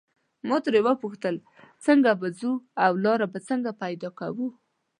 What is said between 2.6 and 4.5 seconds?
او لاره به څنګه پیدا کوو.